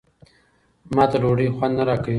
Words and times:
ما 0.95 1.03
ته 1.11 1.17
ډوډۍ 1.21 1.47
خوند 1.55 1.73
نه 1.77 1.83
راکوي. 1.89 2.09